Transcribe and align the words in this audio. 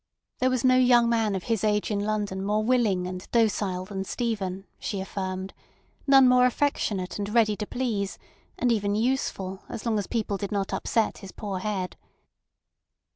There 0.39 0.49
was 0.49 0.63
no 0.65 0.77
young 0.77 1.07
man 1.09 1.35
of 1.35 1.43
his 1.43 1.63
age 1.63 1.91
in 1.91 1.99
London 1.99 2.43
more 2.43 2.63
willing 2.63 3.05
and 3.05 3.29
docile 3.29 3.85
than 3.85 4.03
Stephen, 4.03 4.65
she 4.79 4.99
affirmed; 4.99 5.53
none 6.07 6.27
more 6.27 6.47
affectionate 6.47 7.19
and 7.19 7.29
ready 7.29 7.55
to 7.57 7.67
please, 7.67 8.17
and 8.57 8.71
even 8.71 8.95
useful, 8.95 9.61
as 9.69 9.85
long 9.85 9.99
as 9.99 10.07
people 10.07 10.37
did 10.37 10.51
not 10.51 10.73
upset 10.73 11.19
his 11.19 11.31
poor 11.31 11.59
head. 11.59 11.97